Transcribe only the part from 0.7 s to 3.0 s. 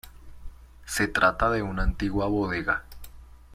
Se trata de una antigua bodega.